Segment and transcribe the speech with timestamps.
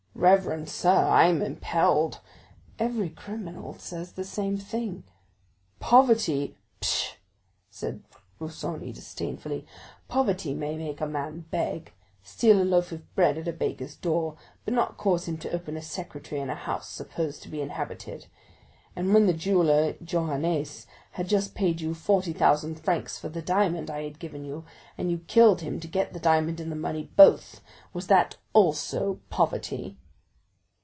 [0.13, 2.19] "Reverend sir, I am impelled——"
[2.77, 5.03] "Every criminal says the same thing."
[5.79, 7.15] "Poverty——" "Pshaw!"
[7.71, 8.03] said
[8.37, 9.65] Busoni disdainfully;
[10.09, 14.35] "poverty may make a man beg, steal a loaf of bread at a baker's door,
[14.63, 18.27] but not cause him to open a secretaire in a house supposed to be inhabited.
[18.95, 24.03] And when the jeweller Johannes had just paid you 45,000 francs for the diamond I
[24.03, 24.65] had given you,
[24.99, 27.61] and you killed him to get the diamond and the money both,
[27.91, 29.97] was that also poverty?"